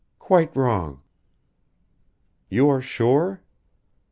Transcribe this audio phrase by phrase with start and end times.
[0.17, 1.01] "Quite wrong!"
[2.49, 3.43] "You are sure?"